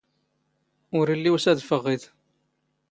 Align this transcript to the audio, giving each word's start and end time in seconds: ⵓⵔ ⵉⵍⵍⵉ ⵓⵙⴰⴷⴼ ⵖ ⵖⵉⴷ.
ⵓⵔ 0.97 1.07
ⵉⵍⵍⵉ 1.13 1.29
ⵓⵙⴰⴷⴼ 1.35 1.63
ⵖ 1.69 1.79
ⵖⵉⴷ. 1.83 2.03